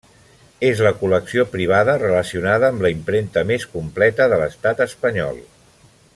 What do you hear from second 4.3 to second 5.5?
de l'estat espanyol.